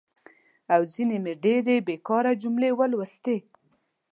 او 0.73 0.81
ځینې 0.93 1.17
مې 1.23 1.33
ډېرې 1.43 1.75
بېکاره 1.87 2.31
جملې 2.41 2.69
ولوستي. 2.79 3.37